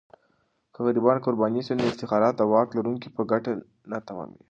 [0.73, 3.51] که غریبان قرباني سي، نو افتخارات د واک لرونکو په ګټه
[4.07, 4.39] تمامیږي.